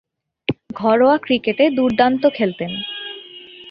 ঘরোয়া 0.73 1.17
ক্রিকেটে 1.17 1.65
দূর্দান্ত 1.69 2.23
খেলতেন। 2.33 2.71